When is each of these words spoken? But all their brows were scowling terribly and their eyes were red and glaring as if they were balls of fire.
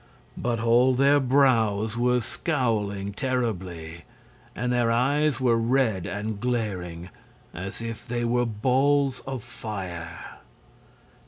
But 0.35 0.59
all 0.59 0.95
their 0.95 1.19
brows 1.19 1.95
were 1.95 2.21
scowling 2.21 3.13
terribly 3.13 4.05
and 4.55 4.73
their 4.73 4.89
eyes 4.89 5.39
were 5.39 5.57
red 5.59 6.07
and 6.07 6.39
glaring 6.41 7.11
as 7.53 7.83
if 7.83 8.07
they 8.07 8.25
were 8.25 8.47
balls 8.47 9.19
of 9.27 9.43
fire. 9.43 10.39